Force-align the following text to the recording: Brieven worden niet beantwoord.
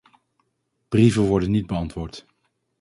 Brieven 0.89 1.23
worden 1.27 1.51
niet 1.51 1.67
beantwoord. 1.67 2.25